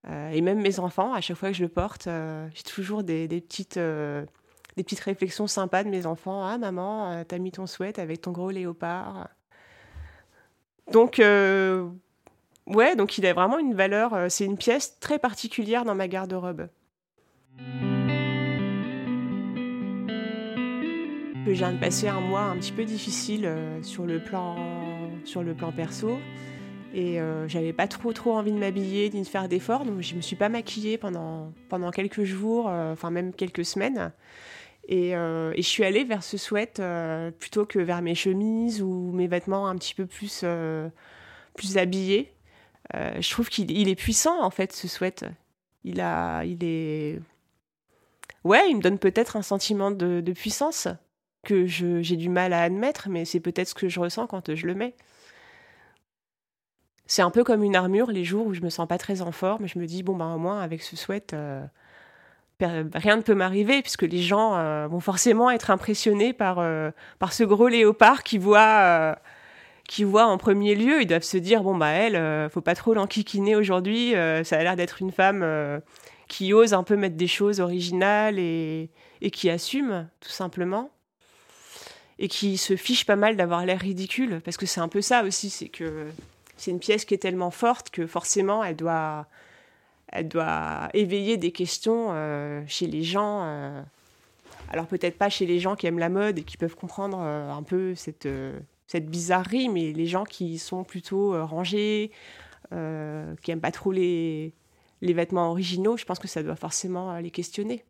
et 0.07 0.41
même 0.41 0.59
mes 0.59 0.79
enfants, 0.79 1.13
à 1.13 1.21
chaque 1.21 1.37
fois 1.37 1.49
que 1.49 1.55
je 1.55 1.63
le 1.63 1.69
porte, 1.69 2.09
j'ai 2.53 2.63
toujours 2.63 3.03
des 3.03 3.27
petites 3.27 3.79
petites 4.83 4.99
réflexions 5.01 5.47
sympas 5.47 5.83
de 5.83 5.89
mes 5.89 6.05
enfants. 6.05 6.45
Ah 6.45 6.57
maman, 6.57 7.11
euh, 7.11 7.23
t'as 7.27 7.37
mis 7.37 7.51
ton 7.51 7.67
sweat 7.67 7.99
avec 7.99 8.21
ton 8.21 8.31
gros 8.31 8.51
léopard. 8.51 9.29
Donc 10.91 11.19
euh, 11.19 11.87
ouais, 12.67 12.95
donc 12.95 13.17
il 13.17 13.25
a 13.25 13.33
vraiment 13.33 13.59
une 13.59 13.73
valeur. 13.73 14.13
Euh, 14.13 14.27
c'est 14.29 14.45
une 14.45 14.57
pièce 14.57 14.99
très 14.99 15.19
particulière 15.19 15.85
dans 15.85 15.95
ma 15.95 16.07
garde-robe. 16.07 16.67
Je 21.45 21.51
viens 21.51 21.73
de 21.73 21.79
passer 21.79 22.07
un 22.07 22.21
mois 22.21 22.43
un 22.43 22.57
petit 22.57 22.71
peu 22.71 22.85
difficile 22.85 23.51
sur 23.81 24.05
le 24.05 24.23
plan 24.23 24.57
sur 25.25 25.43
le 25.43 25.55
plan 25.55 25.71
perso 25.71 26.19
et 26.93 27.17
j'avais 27.47 27.73
pas 27.73 27.87
trop 27.87 28.13
trop 28.13 28.33
envie 28.33 28.51
de 28.51 28.59
m'habiller 28.59 29.09
ni 29.09 29.23
de 29.23 29.27
faire 29.27 29.49
d'efforts 29.49 29.83
donc 29.83 30.01
je 30.01 30.13
me 30.13 30.21
suis 30.21 30.35
pas 30.35 30.49
maquillée 30.49 30.99
pendant 30.99 31.51
pendant 31.67 31.89
quelques 31.89 32.23
jours 32.23 32.67
enfin 32.67 33.09
même 33.09 33.33
quelques 33.33 33.65
semaines 33.65 34.11
euh, 34.89 35.53
et, 35.55 35.61
je 35.61 35.67
suis 35.67 35.83
allée 35.83 36.03
vers 36.03 36.23
ce 36.23 36.37
sweat 36.37 36.79
euh, 36.79 37.31
plutôt 37.31 37.65
que 37.65 37.79
vers 37.79 38.01
mes 38.01 38.15
chemises 38.15 38.81
ou 38.81 39.11
mes 39.11 39.27
vêtements 39.27 39.67
un 39.67 39.75
petit 39.75 39.93
peu 39.93 40.05
plus, 40.05 40.41
euh, 40.43 40.89
plus 41.55 41.77
habillés. 41.77 42.33
je 42.93 43.29
trouve 43.31 43.49
qu'il 43.49 43.89
est 43.89 43.95
puissant 43.95 44.41
en 44.43 44.49
fait 44.49 44.73
ce 44.73 44.87
sweat. 44.87 45.25
Il, 45.83 46.01
a, 46.01 46.43
il 46.43 46.63
est. 46.63 47.19
Ouais, 48.43 48.69
il 48.69 48.77
me 48.77 48.81
donne 48.81 48.99
peut-être 48.99 49.35
un 49.35 49.41
sentiment 49.41 49.91
de, 49.91 50.21
de 50.21 50.33
puissance 50.33 50.87
que 51.43 51.65
j'ai 51.65 52.17
du 52.17 52.29
mal 52.29 52.53
à 52.53 52.61
admettre, 52.63 53.09
mais 53.09 53.25
c'est 53.25 53.39
peut-être 53.39 53.69
ce 53.69 53.75
que 53.75 53.89
je 53.89 53.99
ressens 53.99 54.27
quand 54.27 54.53
je 54.53 54.67
le 54.67 54.75
mets. 54.75 54.95
C'est 57.07 57.23
un 57.23 57.31
peu 57.31 57.43
comme 57.43 57.63
une 57.63 57.75
armure 57.75 58.11
les 58.11 58.23
jours 58.23 58.45
où 58.47 58.53
je 58.53 58.61
me 58.61 58.69
sens 58.69 58.87
pas 58.87 58.97
très 58.97 59.21
en 59.21 59.31
forme. 59.31 59.67
Je 59.67 59.79
me 59.79 59.85
dis, 59.85 60.03
bon, 60.03 60.15
ben, 60.15 60.33
au 60.35 60.37
moins, 60.37 60.61
avec 60.61 60.81
ce 60.81 60.95
sweat, 60.95 61.35
rien 62.61 63.17
ne 63.17 63.21
peut 63.21 63.33
m'arriver 63.33 63.81
puisque 63.81 64.03
les 64.03 64.21
gens 64.21 64.55
euh, 64.55 64.87
vont 64.87 64.99
forcément 64.99 65.49
être 65.49 65.71
impressionnés 65.71 66.33
par, 66.33 66.59
euh, 66.59 66.91
par 67.19 67.33
ce 67.33 67.43
gros 67.43 67.67
léopard 67.67 68.23
qui 68.23 68.37
voit, 68.37 68.79
euh, 68.81 69.15
qui 69.87 70.03
voit 70.03 70.25
en 70.25 70.37
premier 70.37 70.75
lieu. 70.75 71.01
Ils 71.01 71.07
doivent 71.07 71.23
se 71.23 71.37
dire 71.37 71.63
bon 71.63 71.75
bah 71.75 71.89
elle, 71.89 72.49
faut 72.49 72.61
pas 72.61 72.75
trop 72.75 72.93
l'enquiquiner 72.93 73.55
aujourd'hui. 73.55 74.11
ça 74.43 74.57
a 74.57 74.63
l'air 74.63 74.75
d'être 74.75 75.01
une 75.01 75.11
femme 75.11 75.45
qui 76.27 76.53
ose 76.53 76.73
un 76.73 76.83
peu 76.83 76.95
mettre 76.95 77.17
des 77.17 77.27
choses 77.27 77.59
originales 77.59 78.39
et, 78.39 78.89
et 79.21 79.31
qui 79.31 79.49
assume 79.49 80.07
tout 80.21 80.29
simplement 80.29 80.89
et 82.19 82.27
qui 82.27 82.57
se 82.57 82.75
fiche 82.75 83.05
pas 83.05 83.15
mal 83.15 83.35
d'avoir 83.35 83.65
l'air 83.65 83.79
ridicule 83.79 84.41
parce 84.45 84.57
que 84.57 84.65
c'est 84.65 84.79
un 84.79 84.87
peu 84.87 85.01
ça 85.01 85.23
aussi, 85.23 85.49
c'est 85.49 85.69
que 85.69 86.07
c'est 86.55 86.71
une 86.71 86.79
pièce 86.79 87.03
qui 87.03 87.15
est 87.15 87.17
tellement 87.17 87.51
forte 87.51 87.89
que 87.89 88.05
forcément 88.05 88.63
elle 88.63 88.75
doit 88.75 89.27
elle 90.11 90.27
doit 90.27 90.89
éveiller 90.93 91.37
des 91.37 91.51
questions 91.51 92.07
euh, 92.09 92.63
chez 92.67 92.87
les 92.87 93.03
gens. 93.03 93.43
Euh, 93.43 93.81
alors 94.69 94.85
peut-être 94.85 95.17
pas 95.17 95.29
chez 95.29 95.45
les 95.45 95.59
gens 95.59 95.75
qui 95.75 95.87
aiment 95.87 95.99
la 95.99 96.09
mode 96.09 96.39
et 96.39 96.43
qui 96.43 96.57
peuvent 96.57 96.75
comprendre 96.75 97.19
euh, 97.21 97.51
un 97.51 97.63
peu 97.63 97.95
cette, 97.95 98.27
bizarrerie, 98.93 99.69
mais 99.69 99.93
les 99.93 100.05
gens 100.05 100.25
qui 100.25 100.57
sont 100.57 100.83
plutôt 100.83 101.45
rangés, 101.45 102.11
qui 102.71 103.51
aiment 103.51 103.61
pas 103.61 103.71
trop 103.71 103.91
les, 103.91 104.53
les 105.01 105.13
vêtements 105.13 105.49
originaux, 105.49 105.97
je 105.97 106.05
pense 106.05 106.19
que 106.19 106.27
ça 106.27 106.43
doit 106.43 106.55
forcément 106.55 107.17
les 107.17 107.31
questionner. 107.31 107.85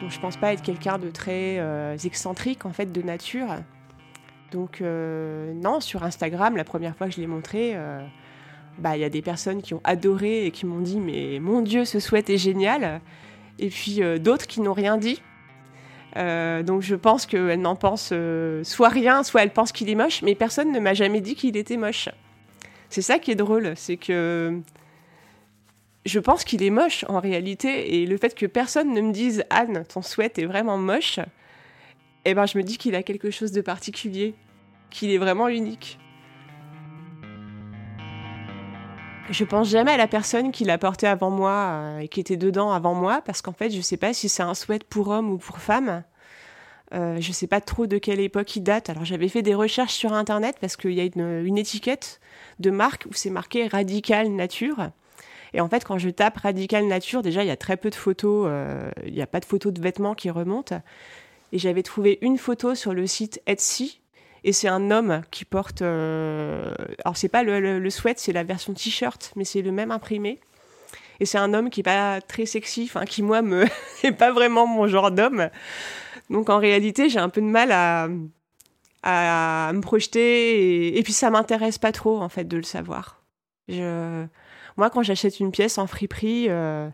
Donc 0.00 0.10
je 0.10 0.20
pense 0.20 0.38
pas 0.38 0.54
être 0.54 0.62
quelqu'un 0.62 0.98
de 0.98 1.10
très 1.10 1.96
excentrique 2.06 2.64
en 2.64 2.72
fait 2.72 2.90
de 2.90 3.02
nature. 3.02 3.48
Donc 4.52 4.80
euh, 4.80 5.52
non, 5.54 5.80
sur 5.80 6.04
Instagram, 6.04 6.56
la 6.56 6.64
première 6.64 6.96
fois 6.96 7.08
que 7.08 7.14
je 7.14 7.20
l'ai 7.20 7.26
montré, 7.26 7.72
euh, 7.74 8.00
bah, 8.78 8.96
il 8.96 9.00
y 9.00 9.04
a 9.04 9.08
des 9.08 9.22
personnes 9.22 9.62
qui 9.62 9.74
ont 9.74 9.80
adoré 9.84 10.46
et 10.46 10.50
qui 10.50 10.66
m'ont 10.66 10.80
dit 10.80 11.00
mais 11.00 11.38
mon 11.40 11.62
Dieu, 11.62 11.84
ce 11.84 12.00
sweat 12.00 12.30
est 12.30 12.38
génial. 12.38 13.00
Et 13.58 13.68
puis 13.68 14.02
euh, 14.02 14.18
d'autres 14.18 14.46
qui 14.46 14.60
n'ont 14.60 14.72
rien 14.74 14.98
dit. 14.98 15.20
donc 16.14 16.82
je 16.82 16.94
pense 16.94 17.26
qu'elles 17.26 17.60
n'en 17.60 17.76
pensent 17.76 18.14
soit 18.62 18.88
rien, 18.88 19.22
soit 19.22 19.42
elles 19.42 19.52
pensent 19.52 19.72
qu'il 19.72 19.90
est 19.90 19.94
moche, 19.94 20.22
mais 20.22 20.34
personne 20.34 20.72
ne 20.72 20.80
m'a 20.80 20.94
jamais 20.94 21.20
dit 21.20 21.34
qu'il 21.34 21.56
était 21.56 21.76
moche. 21.76 22.08
C'est 22.88 23.02
ça 23.02 23.18
qui 23.18 23.32
est 23.32 23.36
drôle, 23.36 23.72
c'est 23.76 23.96
que 23.96 24.60
je 26.06 26.20
pense 26.20 26.44
qu'il 26.44 26.62
est 26.62 26.70
moche 26.70 27.04
en 27.08 27.18
réalité, 27.18 27.96
et 27.96 28.06
le 28.06 28.16
fait 28.16 28.34
que 28.34 28.46
personne 28.46 28.94
ne 28.94 29.00
me 29.00 29.12
dise 29.12 29.44
Anne, 29.50 29.84
ton 29.92 30.02
sweat 30.02 30.38
est 30.38 30.46
vraiment 30.46 30.78
moche, 30.78 31.18
eh 32.30 32.34
ben 32.34 32.46
je 32.46 32.58
me 32.58 32.62
dis 32.62 32.78
qu'il 32.78 32.94
a 32.94 33.02
quelque 33.02 33.30
chose 33.30 33.52
de 33.52 33.60
particulier, 33.60 34.34
qu'il 34.90 35.10
est 35.10 35.18
vraiment 35.18 35.48
unique. 35.48 35.98
Je 39.30 39.44
pense 39.44 39.68
jamais 39.68 39.92
à 39.92 39.96
la 39.96 40.06
personne 40.06 40.52
qui 40.52 40.64
l'a 40.64 40.78
porté 40.78 41.06
avant 41.06 41.30
moi 41.30 41.52
euh, 41.52 41.98
et 41.98 42.08
qui 42.08 42.20
était 42.20 42.36
dedans 42.36 42.70
avant 42.70 42.94
moi, 42.94 43.22
parce 43.24 43.42
qu'en 43.42 43.52
fait, 43.52 43.70
je 43.70 43.80
sais 43.80 43.96
pas 43.96 44.12
si 44.12 44.28
c'est 44.28 44.42
un 44.42 44.54
sweat 44.54 44.84
pour 44.84 45.08
homme 45.08 45.30
ou 45.30 45.38
pour 45.38 45.58
femme. 45.58 46.04
Euh, 46.94 47.16
je 47.20 47.32
sais 47.32 47.48
pas 47.48 47.60
trop 47.60 47.86
de 47.86 47.98
quelle 47.98 48.20
époque 48.20 48.54
il 48.54 48.62
date. 48.62 48.90
Alors 48.90 49.04
j'avais 49.04 49.28
fait 49.28 49.42
des 49.42 49.54
recherches 49.54 49.94
sur 49.94 50.12
internet 50.12 50.56
parce 50.60 50.76
qu'il 50.76 50.92
y 50.92 51.00
a 51.00 51.04
une, 51.04 51.58
étiquette 51.58 52.20
de 52.60 52.70
marque 52.70 53.06
où 53.10 53.12
c'est 53.12 53.30
marqué 53.30 53.66
Radical 53.66 54.28
Nature. 54.30 54.90
Et 55.52 55.60
en 55.60 55.68
fait, 55.68 55.84
quand 55.84 55.98
je 55.98 56.10
tape 56.10 56.36
Radical 56.36 56.86
Nature, 56.86 57.22
déjà 57.22 57.42
il 57.42 57.48
y 57.48 57.50
a 57.50 57.56
très 57.56 57.76
peu 57.76 57.90
de 57.90 57.94
photos, 57.96 58.46
euh, 58.48 58.90
il 59.04 59.14
n'y 59.14 59.22
a 59.22 59.26
pas 59.26 59.40
de 59.40 59.44
photos 59.44 59.72
de 59.72 59.80
vêtements 59.80 60.14
qui 60.14 60.30
remontent. 60.30 60.80
Et 61.52 61.58
j'avais 61.58 61.82
trouvé 61.82 62.18
une 62.22 62.38
photo 62.38 62.74
sur 62.74 62.94
le 62.94 63.06
site 63.06 63.40
Etsy. 63.46 64.00
Et 64.44 64.52
c'est 64.52 64.68
un 64.68 64.90
homme 64.90 65.22
qui 65.30 65.44
porte. 65.44 65.82
Euh... 65.82 66.72
Alors, 67.04 67.16
c'est 67.16 67.28
pas 67.28 67.42
le, 67.42 67.90
sweat, 67.90 68.18
c'est 68.18 68.32
la 68.32 68.44
version 68.44 68.74
t-shirt, 68.74 69.32
mais 69.36 69.44
c'est 69.44 69.62
le 69.62 69.72
même 69.72 69.90
imprimé. 69.90 70.40
Et 71.18 71.26
c'est 71.26 71.38
un 71.38 71.54
homme 71.54 71.70
qui 71.70 71.80
est 71.80 71.82
pas 71.82 72.20
très 72.20 72.46
sexy, 72.46 72.84
enfin, 72.84 73.04
qui, 73.04 73.22
moi, 73.22 73.42
me 73.42 73.64
est 74.04 74.12
pas 74.12 74.32
vraiment 74.32 74.66
mon 74.66 74.86
genre 74.86 75.10
d'homme. 75.10 75.50
Donc, 76.30 76.50
en 76.50 76.58
réalité, 76.58 77.08
j'ai 77.08 77.18
un 77.18 77.28
peu 77.28 77.40
de 77.40 77.46
mal 77.46 77.72
à, 77.72 78.08
me 79.72 79.80
projeter. 79.80 80.96
Et, 80.96 81.02
puis, 81.02 81.12
ça 81.12 81.30
m'intéresse 81.30 81.78
pas 81.78 81.92
trop, 81.92 82.20
en 82.20 82.28
fait, 82.28 82.44
de 82.44 82.56
le 82.56 82.62
savoir. 82.62 83.22
Moi, 83.68 84.90
quand 84.90 85.02
j'achète 85.02 85.40
une 85.40 85.50
pièce 85.50 85.78
en 85.78 85.86
friperie, 85.86 86.46
euh, 86.48 86.88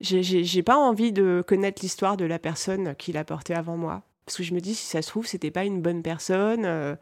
j'ai 0.00 0.62
pas 0.62 0.76
envie 0.76 1.12
de 1.12 1.42
connaître 1.46 1.82
l'histoire 1.82 2.16
de 2.16 2.24
la 2.24 2.38
personne 2.38 2.94
qui 2.96 3.12
l'a 3.12 3.24
porté 3.24 3.54
avant 3.54 3.76
moi. 3.76 4.02
Parce 4.24 4.36
que 4.36 4.42
je 4.42 4.54
me 4.54 4.60
dis, 4.60 4.74
si 4.74 4.86
ça 4.86 5.02
se 5.02 5.08
trouve, 5.08 5.26
c'était 5.26 5.50
pas 5.50 5.64
une 5.64 5.80
bonne 5.80 6.02
personne. 6.02 6.64
Euh, 6.64 6.94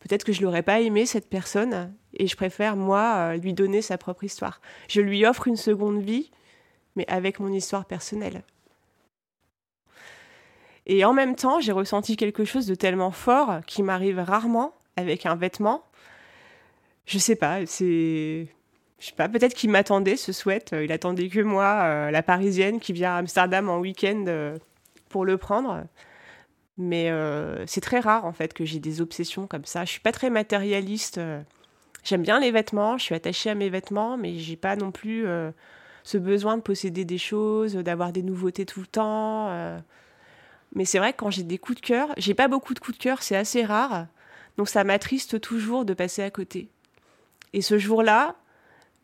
peut-être 0.00 0.24
que 0.24 0.32
je 0.32 0.42
l'aurais 0.42 0.62
pas 0.62 0.80
aimé, 0.80 1.06
cette 1.06 1.28
personne. 1.28 1.92
Et 2.14 2.26
je 2.26 2.36
préfère, 2.36 2.76
moi, 2.76 3.32
euh, 3.32 3.36
lui 3.36 3.54
donner 3.54 3.82
sa 3.82 3.98
propre 3.98 4.24
histoire. 4.24 4.60
Je 4.88 5.00
lui 5.00 5.26
offre 5.26 5.48
une 5.48 5.56
seconde 5.56 6.02
vie, 6.02 6.30
mais 6.94 7.06
avec 7.08 7.40
mon 7.40 7.52
histoire 7.52 7.86
personnelle. 7.86 8.42
Et 10.86 11.04
en 11.04 11.12
même 11.12 11.34
temps, 11.34 11.60
j'ai 11.60 11.72
ressenti 11.72 12.16
quelque 12.16 12.44
chose 12.44 12.66
de 12.66 12.74
tellement 12.74 13.10
fort 13.10 13.60
qui 13.66 13.82
m'arrive 13.82 14.20
rarement 14.20 14.74
avec 14.96 15.26
un 15.26 15.34
vêtement. 15.34 15.82
Je 17.06 17.18
sais 17.18 17.36
pas, 17.36 17.64
c'est. 17.66 18.48
Je 18.98 19.06
sais 19.06 19.14
pas, 19.14 19.28
peut-être 19.28 19.54
qu'il 19.54 19.70
m'attendait 19.70 20.16
ce 20.16 20.32
sweat. 20.32 20.74
Il 20.80 20.90
attendait 20.90 21.28
que 21.28 21.40
moi, 21.40 21.82
euh, 21.82 22.10
la 22.10 22.22
parisienne 22.22 22.80
qui 22.80 22.92
vient 22.92 23.12
à 23.12 23.18
Amsterdam 23.18 23.68
en 23.68 23.78
week-end 23.78 24.24
euh, 24.26 24.58
pour 25.10 25.24
le 25.24 25.36
prendre. 25.36 25.84
Mais 26.78 27.10
euh, 27.10 27.64
c'est 27.66 27.80
très 27.80 28.00
rare 28.00 28.24
en 28.24 28.32
fait 28.32 28.52
que 28.54 28.64
j'ai 28.64 28.80
des 28.80 29.00
obsessions 29.00 29.46
comme 29.46 29.64
ça. 29.64 29.84
Je 29.84 29.90
suis 29.90 30.00
pas 30.00 30.12
très 30.12 30.30
matérialiste. 30.30 31.20
J'aime 32.04 32.22
bien 32.22 32.38
les 32.40 32.50
vêtements, 32.50 32.98
je 32.98 33.04
suis 33.04 33.14
attachée 33.14 33.50
à 33.50 33.54
mes 33.54 33.68
vêtements, 33.68 34.16
mais 34.16 34.38
j'ai 34.38 34.56
pas 34.56 34.76
non 34.76 34.92
plus 34.92 35.26
ce 36.04 36.18
besoin 36.18 36.56
de 36.56 36.62
posséder 36.62 37.04
des 37.04 37.18
choses, 37.18 37.74
d'avoir 37.74 38.12
des 38.12 38.22
nouveautés 38.22 38.66
tout 38.66 38.80
le 38.80 38.86
temps. 38.86 39.48
Mais 40.74 40.84
c'est 40.84 40.98
vrai 40.98 41.14
que 41.14 41.18
quand 41.18 41.30
j'ai 41.30 41.42
des 41.42 41.58
coups 41.58 41.80
de 41.80 41.86
cœur, 41.86 42.12
j'ai 42.18 42.34
pas 42.34 42.46
beaucoup 42.46 42.74
de 42.74 42.78
coups 42.78 42.98
de 42.98 43.02
cœur, 43.02 43.22
c'est 43.22 43.36
assez 43.36 43.64
rare. 43.64 44.06
Donc 44.58 44.68
ça 44.68 44.84
m'attriste 44.84 45.40
toujours 45.40 45.86
de 45.86 45.94
passer 45.94 46.22
à 46.22 46.30
côté. 46.30 46.68
Et 47.54 47.62
ce 47.62 47.78
jour-là, 47.78 48.36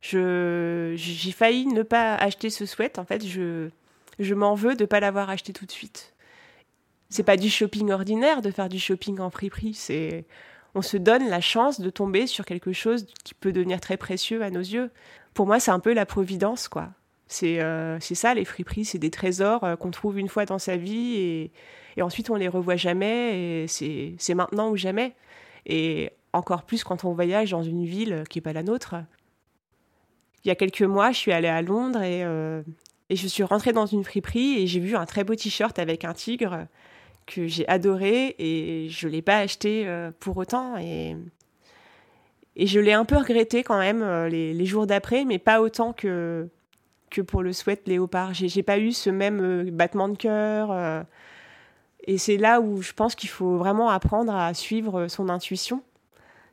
j'ai 0.02 1.32
failli 1.32 1.66
ne 1.66 1.82
pas 1.82 2.14
acheter 2.16 2.50
ce 2.50 2.66
sweat. 2.66 2.98
En 2.98 3.04
fait, 3.04 3.26
je, 3.26 3.70
je 4.18 4.34
m'en 4.34 4.54
veux 4.54 4.74
de 4.74 4.82
ne 4.82 4.86
pas 4.86 5.00
l'avoir 5.00 5.30
acheté 5.30 5.52
tout 5.52 5.66
de 5.66 5.72
suite. 5.72 6.14
C'est 7.08 7.22
pas 7.22 7.36
du 7.36 7.50
shopping 7.50 7.90
ordinaire 7.90 8.42
de 8.42 8.50
faire 8.50 8.68
du 8.68 8.78
shopping 8.78 9.20
en 9.20 9.30
friperie. 9.30 9.74
C'est 9.74 10.24
on 10.74 10.82
se 10.82 10.96
donne 10.96 11.28
la 11.28 11.40
chance 11.40 11.80
de 11.80 11.90
tomber 11.90 12.26
sur 12.26 12.46
quelque 12.46 12.72
chose 12.72 13.06
qui 13.24 13.34
peut 13.34 13.52
devenir 13.52 13.80
très 13.80 13.98
précieux 13.98 14.42
à 14.42 14.50
nos 14.50 14.60
yeux. 14.60 14.90
Pour 15.34 15.46
moi, 15.46 15.60
c'est 15.60 15.70
un 15.70 15.80
peu 15.80 15.92
la 15.92 16.06
providence, 16.06 16.68
quoi. 16.68 16.90
Euh, 17.42 17.96
c'est 18.00 18.14
ça, 18.14 18.34
les 18.34 18.44
friperies, 18.44 18.84
c'est 18.84 18.98
des 18.98 19.10
trésors 19.10 19.64
euh, 19.64 19.76
qu'on 19.76 19.90
trouve 19.90 20.18
une 20.18 20.28
fois 20.28 20.44
dans 20.44 20.58
sa 20.58 20.76
vie 20.76 21.14
et, 21.16 21.52
et 21.96 22.02
ensuite 22.02 22.28
on 22.28 22.34
les 22.34 22.48
revoit 22.48 22.76
jamais 22.76 23.62
et 23.62 23.66
c'est 23.68 24.34
maintenant 24.34 24.70
ou 24.70 24.76
jamais. 24.76 25.14
Et 25.66 26.10
encore 26.32 26.64
plus 26.64 26.84
quand 26.84 27.04
on 27.04 27.12
voyage 27.12 27.50
dans 27.50 27.62
une 27.62 27.84
ville 27.84 28.24
qui 28.28 28.38
n'est 28.38 28.42
pas 28.42 28.52
la 28.52 28.62
nôtre. 28.62 28.96
Il 30.44 30.48
y 30.48 30.50
a 30.50 30.54
quelques 30.54 30.82
mois, 30.82 31.12
je 31.12 31.18
suis 31.18 31.32
allée 31.32 31.48
à 31.48 31.62
Londres 31.62 32.02
et, 32.02 32.24
euh, 32.24 32.62
et 33.10 33.16
je 33.16 33.26
suis 33.28 33.42
rentrée 33.42 33.72
dans 33.72 33.86
une 33.86 34.04
friperie 34.04 34.60
et 34.60 34.66
j'ai 34.66 34.80
vu 34.80 34.96
un 34.96 35.06
très 35.06 35.24
beau 35.24 35.34
t-shirt 35.34 35.78
avec 35.78 36.04
un 36.04 36.14
tigre 36.14 36.66
que 37.26 37.46
j'ai 37.46 37.66
adoré 37.68 38.34
et 38.38 38.88
je 38.88 39.06
ne 39.06 39.12
l'ai 39.12 39.22
pas 39.22 39.38
acheté 39.38 39.86
pour 40.18 40.36
autant. 40.36 40.76
Et, 40.78 41.16
et 42.56 42.66
je 42.66 42.80
l'ai 42.80 42.92
un 42.92 43.04
peu 43.04 43.16
regretté 43.16 43.62
quand 43.62 43.78
même 43.78 44.04
les, 44.26 44.52
les 44.52 44.66
jours 44.66 44.88
d'après, 44.88 45.24
mais 45.24 45.38
pas 45.38 45.60
autant 45.60 45.92
que, 45.92 46.48
que 47.12 47.20
pour 47.20 47.42
le 47.42 47.52
sweat 47.52 47.86
léopard. 47.86 48.34
J'ai 48.34 48.62
pas 48.62 48.78
eu 48.78 48.92
ce 48.92 49.10
même 49.10 49.40
euh, 49.40 49.70
battement 49.70 50.08
de 50.08 50.16
cœur. 50.16 50.72
Euh. 50.72 51.02
et 52.04 52.18
c'est 52.18 52.38
là 52.38 52.60
où 52.60 52.82
je 52.82 52.92
pense 52.92 53.14
qu'il 53.14 53.28
faut 53.28 53.56
vraiment 53.56 53.90
apprendre 53.90 54.34
à 54.34 54.52
suivre 54.54 55.06
son 55.06 55.28
intuition. 55.28 55.82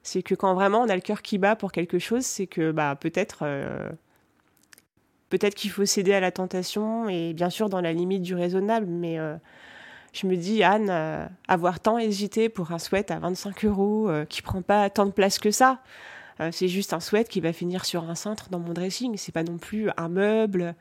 C'est 0.10 0.24
que 0.24 0.36
quand 0.36 0.54
vraiment 0.54 0.82
on 0.82 0.90
a 0.90 0.96
le 0.96 1.02
cœur 1.02 1.22
qui 1.22 1.38
bat 1.38 1.56
pour 1.56 1.72
quelque 1.72 2.00
chose, 2.00 2.26
c'est 2.26 2.48
que 2.48 2.72
bah, 2.72 2.96
peut-être 3.00 3.40
euh, 3.44 3.90
peut-être 5.30 5.56
qu'il 5.56 5.72
faut 5.72 5.86
céder 5.86 6.14
à 6.14 6.20
la 6.20 6.32
tentation 6.32 7.08
et 7.10 7.34
bien 7.34 7.50
sûr 7.50 7.70
dans 7.70 7.82
la 7.82 7.94
limite 7.94 8.24
du 8.24 8.36
raisonnable. 8.36 8.88
Mais 8.88 9.18
je 10.14 10.26
me 10.26 10.36
dis, 10.36 10.64
Anne, 10.64 11.30
avoir 11.48 11.80
tant 11.80 12.00
hésité 12.00 12.50
pour 12.50 12.72
un 12.72 12.80
sweat 12.80 13.12
à 13.12 13.20
25 13.20 13.66
euros 13.66 14.10
qui 14.28 14.42
prend 14.42 14.64
pas 14.64 14.90
tant 14.90 15.06
de 15.06 15.12
place 15.12 15.38
que 15.38 15.52
ça, 15.52 15.82
euh, 16.42 16.50
c'est 16.52 16.68
juste 16.68 16.94
un 16.94 17.00
sweat 17.00 17.28
qui 17.28 17.42
va 17.42 17.54
finir 17.54 17.86
sur 17.86 18.10
un 18.10 18.16
cintre 18.16 18.50
dans 18.50 18.60
mon 18.60 18.74
dressing. 18.74 19.18
C'est 19.18 19.32
pas 19.32 19.44
non 19.44 19.58
plus 19.58 19.90
un 19.98 20.10
meuble 20.10 20.76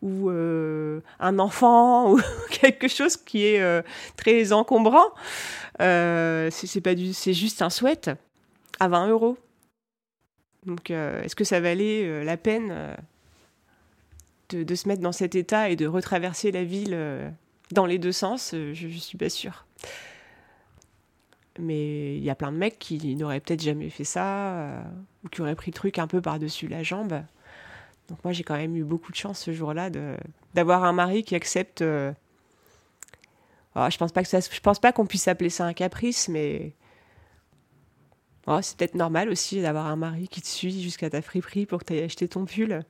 ou 0.00 0.30
euh, 0.30 1.00
un 1.20 1.38
enfant 1.38 2.12
ou 2.12 2.20
quelque 2.50 2.88
chose 2.88 3.16
qui 3.16 3.46
est 3.46 3.60
euh, 3.60 3.82
très 4.16 4.52
encombrant. 4.52 5.10
c'est 5.78 6.80
pas 6.82 6.92
c'est 7.12 7.34
juste 7.34 7.62
un 7.62 7.70
sweat 7.70 8.10
à 8.82 8.88
20 8.88 9.08
euros. 9.08 9.38
Donc, 10.66 10.90
est-ce 10.90 11.34
que 11.34 11.44
ça 11.44 11.60
valait 11.60 12.24
la 12.24 12.36
peine 12.36 12.96
de, 14.50 14.62
de, 14.62 14.74
se 14.74 14.86
mettre 14.88 15.02
dans 15.02 15.12
cet 15.12 15.34
état 15.34 15.70
et 15.70 15.76
de 15.76 15.86
retraverser 15.86 16.52
la 16.52 16.64
ville 16.64 16.96
dans 17.72 17.86
les 17.86 17.98
deux 17.98 18.12
sens? 18.12 18.50
Je, 18.52 18.86
ne 18.86 18.92
suis 18.92 19.18
pas 19.18 19.28
sûre. 19.28 19.66
Mais 21.58 22.16
il 22.16 22.22
y 22.22 22.30
a 22.30 22.34
plein 22.34 22.52
de 22.52 22.56
mecs 22.56 22.78
qui 22.78 23.14
n'auraient 23.14 23.40
peut-être 23.40 23.62
jamais 23.62 23.90
fait 23.90 24.04
ça, 24.04 24.54
euh, 24.54 24.82
ou 25.24 25.28
qui 25.28 25.42
auraient 25.42 25.54
pris 25.54 25.70
le 25.70 25.74
truc 25.74 25.98
un 25.98 26.06
peu 26.06 26.20
par-dessus 26.20 26.66
la 26.66 26.82
jambe. 26.82 27.22
Donc 28.08 28.24
moi 28.24 28.32
j'ai 28.32 28.42
quand 28.42 28.56
même 28.56 28.74
eu 28.76 28.84
beaucoup 28.84 29.12
de 29.12 29.16
chance 29.16 29.38
ce 29.38 29.52
jour-là 29.52 29.90
d'avoir 30.54 30.84
un 30.84 30.92
mari 30.92 31.24
qui 31.24 31.34
accepte. 31.34 31.82
Euh, 31.82 32.12
oh, 33.76 33.86
je 33.90 33.98
pense 33.98 34.12
pas 34.12 34.22
que 34.22 34.28
je 34.30 34.60
pense 34.60 34.78
pas 34.78 34.92
qu'on 34.92 35.06
puisse 35.06 35.28
appeler 35.28 35.50
ça 35.50 35.66
un 35.66 35.74
caprice, 35.74 36.28
mais 36.28 36.72
oh, 38.46 38.58
c'est 38.62 38.76
peut-être 38.76 38.94
normal 38.94 39.28
aussi 39.28 39.62
d'avoir 39.62 39.86
un 39.86 39.96
mari 39.96 40.28
qui 40.28 40.42
te 40.42 40.46
suit 40.46 40.82
jusqu'à 40.82 41.10
ta 41.10 41.22
friperie 41.22 41.66
pour 41.66 41.80
que 41.80 41.84
tu 41.86 41.92
ailles 41.94 42.04
acheter 42.04 42.28
ton 42.28 42.44
pull. 42.44 42.84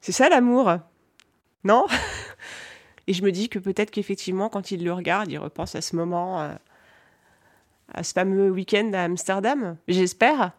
C'est 0.00 0.12
ça 0.12 0.28
l'amour, 0.28 0.76
non? 1.64 1.86
Et 3.06 3.14
je 3.14 3.22
me 3.22 3.32
dis 3.32 3.48
que 3.48 3.58
peut-être 3.58 3.90
qu'effectivement 3.90 4.48
quand 4.48 4.70
il 4.70 4.84
le 4.84 4.92
regarde, 4.92 5.30
il 5.30 5.38
repense 5.38 5.74
à 5.74 5.80
ce 5.80 5.96
moment. 5.96 6.58
À 7.90 8.02
ce 8.02 8.12
fameux 8.12 8.50
week-end 8.50 8.90
à 8.92 9.04
Amsterdam. 9.04 9.78
J'espère. 9.88 10.52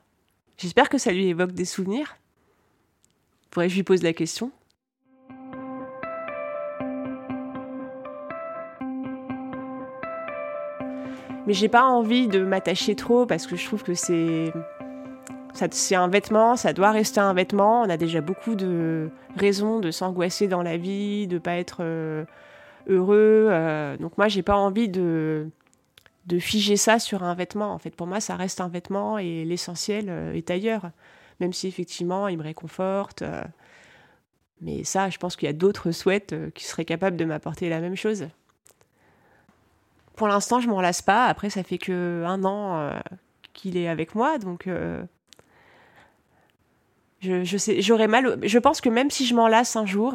J'espère 0.57 0.89
que 0.89 0.97
ça 0.97 1.11
lui 1.11 1.27
évoque 1.27 1.51
des 1.51 1.65
souvenirs. 1.65 2.17
Faudrait 3.51 3.67
que 3.67 3.71
je 3.71 3.77
lui 3.77 3.83
pose 3.83 4.03
la 4.03 4.13
question. 4.13 4.51
Mais 11.49 11.55
j'ai 11.55 11.67
pas 11.67 11.85
envie 11.85 12.27
de 12.27 12.43
m'attacher 12.43 12.93
trop 12.93 13.25
parce 13.25 13.47
que 13.47 13.55
je 13.55 13.65
trouve 13.65 13.81
que 13.81 13.95
c'est 13.95 14.53
c'est 15.71 15.95
un 15.95 16.07
vêtement, 16.07 16.55
ça 16.55 16.73
doit 16.73 16.91
rester 16.91 17.21
un 17.21 17.33
vêtement. 17.33 17.81
On 17.81 17.89
a 17.89 17.97
déjà 17.97 18.21
beaucoup 18.21 18.53
de 18.53 19.09
raisons 19.35 19.79
de 19.79 19.89
s'angoisser 19.89 20.47
dans 20.47 20.61
la 20.61 20.77
vie, 20.77 21.25
de 21.25 21.39
pas 21.39 21.55
être 21.55 21.77
euh, 21.79 22.23
heureux. 22.87 23.47
Euh. 23.49 23.97
donc 23.97 24.15
moi, 24.15 24.27
j'ai 24.27 24.43
pas 24.43 24.57
envie 24.57 24.89
de 24.89 25.49
de 26.27 26.37
figer 26.37 26.77
ça 26.77 26.99
sur 26.99 27.23
un 27.23 27.33
vêtement. 27.33 27.73
En 27.73 27.79
fait, 27.79 27.95
pour 27.95 28.05
moi, 28.05 28.19
ça 28.19 28.35
reste 28.35 28.61
un 28.61 28.69
vêtement 28.69 29.17
et 29.17 29.43
l'essentiel 29.43 30.05
euh, 30.09 30.33
est 30.33 30.51
ailleurs. 30.51 30.91
Même 31.39 31.51
si 31.51 31.67
effectivement, 31.67 32.27
il 32.27 32.37
me 32.37 32.43
réconforte. 32.43 33.23
Mais 34.61 34.83
ça, 34.83 35.09
je 35.09 35.17
pense 35.17 35.35
qu'il 35.35 35.47
y 35.47 35.49
a 35.49 35.53
d'autres 35.53 35.89
souhaits 35.89 36.35
qui 36.53 36.65
seraient 36.65 36.85
capables 36.85 37.17
de 37.17 37.25
m'apporter 37.25 37.69
la 37.69 37.79
même 37.79 37.95
chose. 37.95 38.27
Pour 40.19 40.27
l'instant, 40.27 40.59
je 40.59 40.67
m'en 40.67 40.81
lasse 40.81 41.01
pas. 41.01 41.27
Après, 41.27 41.49
ça 41.49 41.63
fait 41.63 41.77
que 41.77 42.25
un 42.27 42.43
an 42.43 42.91
qu'il 43.53 43.77
est 43.77 43.87
avec 43.87 44.15
moi, 44.15 44.37
donc 44.37 44.67
je, 47.21 47.43
je 47.45 47.57
sais, 47.57 47.81
j'aurais 47.81 48.09
mal. 48.09 48.37
Je 48.43 48.59
pense 48.59 48.81
que 48.81 48.89
même 48.89 49.09
si 49.09 49.25
je 49.25 49.33
m'en 49.33 49.47
lasse 49.47 49.77
un 49.77 49.85
jour, 49.85 50.13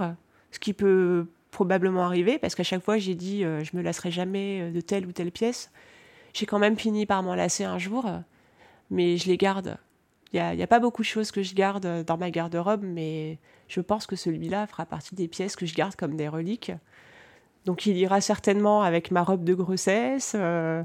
ce 0.50 0.58
qui 0.58 0.74
peut 0.74 1.26
probablement 1.50 2.04
arriver, 2.04 2.36
parce 2.38 2.54
qu'à 2.54 2.64
chaque 2.64 2.82
fois 2.82 2.98
j'ai 2.98 3.14
dit 3.14 3.44
je 3.44 3.74
me 3.74 3.80
lasserai 3.80 4.10
jamais 4.10 4.70
de 4.72 4.82
telle 4.82 5.06
ou 5.06 5.12
telle 5.12 5.32
pièce. 5.32 5.70
J'ai 6.34 6.44
quand 6.44 6.58
même 6.58 6.76
fini 6.76 7.06
par 7.06 7.22
m'en 7.22 7.34
lasser 7.34 7.64
un 7.64 7.78
jour, 7.78 8.04
mais 8.90 9.16
je 9.16 9.26
les 9.28 9.38
garde. 9.38 9.78
Il 10.34 10.56
n'y 10.56 10.62
a, 10.62 10.66
pas 10.66 10.80
beaucoup 10.80 11.00
de 11.00 11.06
choses 11.06 11.30
que 11.30 11.42
je 11.42 11.54
garde 11.54 12.04
dans 12.04 12.18
ma 12.18 12.30
garde-robe, 12.30 12.82
mais 12.84 13.38
je 13.68 13.80
pense 13.80 14.06
que 14.06 14.16
celui-là 14.16 14.66
fera 14.66 14.84
partie 14.84 15.14
des 15.14 15.28
pièces 15.28 15.56
que 15.56 15.64
je 15.64 15.74
garde 15.74 15.96
comme 15.96 16.14
des 16.14 16.28
reliques. 16.28 16.72
Donc 17.64 17.86
il 17.86 17.96
ira 17.96 18.20
certainement 18.20 18.82
avec 18.82 19.10
ma 19.10 19.22
robe 19.22 19.44
de 19.44 19.54
grossesse, 19.54 20.32
euh, 20.38 20.82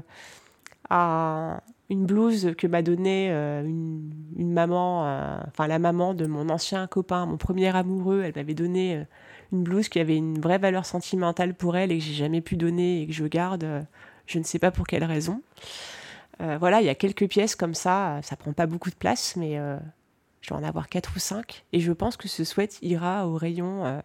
à 0.88 1.62
une 1.90 2.06
blouse 2.06 2.54
que 2.56 2.66
m'a 2.66 2.82
donnée 2.82 3.28
euh, 3.30 3.62
une, 3.62 4.52
maman, 4.52 5.06
euh, 5.06 5.38
enfin 5.48 5.66
la 5.66 5.78
maman 5.78 6.14
de 6.14 6.26
mon 6.26 6.48
ancien 6.48 6.86
copain, 6.86 7.26
mon 7.26 7.36
premier 7.36 7.74
amoureux. 7.74 8.22
Elle 8.24 8.32
m'avait 8.34 8.54
donné 8.54 9.04
une 9.52 9.62
blouse 9.62 9.88
qui 9.88 9.98
avait 9.98 10.16
une 10.16 10.40
vraie 10.40 10.58
valeur 10.58 10.86
sentimentale 10.86 11.54
pour 11.54 11.76
elle 11.76 11.92
et 11.92 11.98
que 11.98 12.04
j'ai 12.04 12.14
jamais 12.14 12.40
pu 12.40 12.56
donner 12.56 13.02
et 13.02 13.06
que 13.06 13.12
je 13.12 13.24
garde 13.24 13.86
je 14.26 14.38
ne 14.38 14.44
sais 14.44 14.60
pas 14.60 14.70
pour 14.70 14.86
quelle 14.86 15.04
raison. 15.04 15.42
Voilà, 16.38 16.80
il 16.80 16.86
y 16.86 16.88
a 16.88 16.94
quelques 16.94 17.28
pièces 17.28 17.54
comme 17.54 17.74
ça, 17.74 18.20
ça 18.22 18.34
prend 18.34 18.54
pas 18.54 18.64
beaucoup 18.64 18.88
de 18.88 18.94
place, 18.94 19.36
mais 19.36 19.56
je 20.40 20.54
vais 20.54 20.58
en 20.58 20.64
avoir 20.64 20.88
quatre 20.88 21.12
ou 21.16 21.18
cinq. 21.18 21.66
Et 21.72 21.80
je 21.80 21.92
pense 21.92 22.16
que 22.16 22.28
ce 22.28 22.44
sweat 22.44 22.78
ira 22.80 23.26
au 23.26 23.34
rayon 23.34 24.00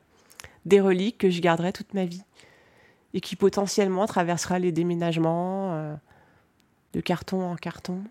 des 0.66 0.82
reliques 0.82 1.20
que 1.20 1.30
je 1.30 1.40
garderai 1.42 1.72
toute 1.72 1.94
ma 1.94 2.06
vie. 2.06 2.24
Et 3.16 3.22
qui 3.22 3.36
potentiellement 3.36 4.06
traversera 4.06 4.60
les 4.60 4.72
déménagements 4.72 5.98
de 6.94 7.02
carton 7.02 7.50
en 7.50 7.56
carton. 7.56 8.02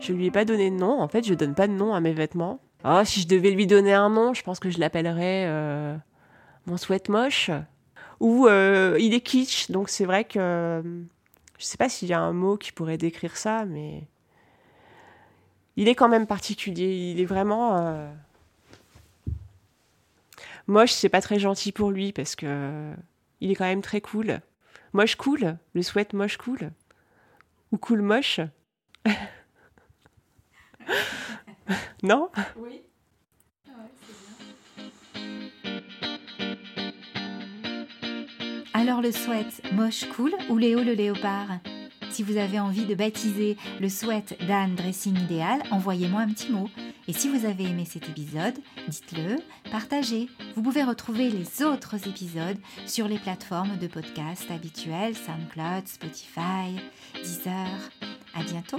Je 0.00 0.12
lui 0.12 0.26
ai 0.26 0.30
pas 0.30 0.44
donné 0.44 0.70
de 0.70 0.76
nom, 0.76 1.00
en 1.00 1.08
fait, 1.08 1.22
je 1.26 1.34
donne 1.34 1.54
pas 1.54 1.66
de 1.66 1.72
nom 1.72 1.92
à 1.92 2.00
mes 2.00 2.12
vêtements. 2.12 2.60
Oh, 2.84 3.02
si 3.04 3.20
je 3.20 3.28
devais 3.28 3.50
lui 3.50 3.66
donner 3.66 3.92
un 3.92 4.08
nom, 4.08 4.32
je 4.32 4.42
pense 4.42 4.60
que 4.60 4.70
je 4.70 4.78
l'appellerais 4.78 5.44
euh, 5.46 5.96
mon 6.66 6.76
sweat 6.76 7.08
moche. 7.08 7.50
Ou 8.20 8.46
euh, 8.46 8.96
il 9.00 9.14
est 9.14 9.20
kitsch, 9.20 9.70
donc 9.70 9.88
c'est 9.88 10.04
vrai 10.04 10.24
que 10.24 10.82
je 11.58 11.64
sais 11.64 11.76
pas 11.76 11.88
s'il 11.88 12.08
y 12.08 12.12
a 12.12 12.20
un 12.20 12.32
mot 12.32 12.56
qui 12.56 12.72
pourrait 12.72 12.98
décrire 12.98 13.36
ça, 13.36 13.64
mais 13.64 14.04
il 15.76 15.88
est 15.88 15.94
quand 15.94 16.08
même 16.08 16.26
particulier. 16.26 17.12
Il 17.12 17.20
est 17.20 17.26
vraiment. 17.26 17.76
Euh, 17.76 18.10
Moche, 20.68 20.92
c'est 20.92 21.08
pas 21.08 21.22
très 21.22 21.38
gentil 21.38 21.72
pour 21.72 21.90
lui 21.90 22.12
parce 22.12 22.36
que 22.36 22.92
il 23.40 23.50
est 23.50 23.54
quand 23.54 23.64
même 23.64 23.80
très 23.80 24.02
cool. 24.02 24.40
Moche 24.92 25.16
cool, 25.16 25.56
le 25.72 25.82
sweat 25.82 26.12
moche 26.12 26.36
cool. 26.36 26.70
Ou 27.72 27.78
cool 27.78 28.02
moche. 28.02 28.40
non? 32.02 32.28
Oui. 32.56 32.82
Alors 38.74 39.00
le 39.00 39.10
sweat 39.10 39.72
moche 39.72 40.06
cool 40.10 40.34
ou 40.50 40.58
Léo 40.58 40.82
le 40.82 40.92
léopard? 40.92 41.60
Si 42.10 42.22
vous 42.22 42.36
avez 42.36 42.58
envie 42.58 42.86
de 42.86 42.94
baptiser 42.94 43.56
le 43.80 43.88
sweat 43.88 44.36
d'Anne 44.46 44.74
Dressing 44.74 45.16
Idéal, 45.18 45.62
envoyez-moi 45.70 46.22
un 46.22 46.28
petit 46.28 46.50
mot. 46.50 46.68
Et 47.06 47.12
si 47.12 47.28
vous 47.28 47.46
avez 47.46 47.64
aimé 47.64 47.84
cet 47.84 48.08
épisode, 48.08 48.54
dites-le, 48.88 49.36
partagez. 49.70 50.28
Vous 50.54 50.62
pouvez 50.62 50.82
retrouver 50.82 51.30
les 51.30 51.62
autres 51.62 52.08
épisodes 52.08 52.58
sur 52.86 53.08
les 53.08 53.18
plateformes 53.18 53.78
de 53.78 53.86
podcast 53.86 54.50
habituelles, 54.50 55.16
SoundCloud, 55.16 55.86
Spotify, 55.86 56.80
Deezer. 57.22 57.90
À 58.34 58.42
bientôt 58.42 58.78